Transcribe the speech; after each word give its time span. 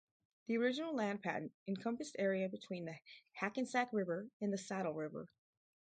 The 0.47 0.57
original 0.57 0.95
land 0.95 1.21
patent 1.21 1.53
encompassed 1.67 2.15
area 2.17 2.49
between 2.49 2.85
the 2.85 2.95
Hackensack 3.33 3.93
River 3.93 4.27
and 4.41 4.51
the 4.51 4.57
Saddle 4.57 4.95
River. 4.95 5.29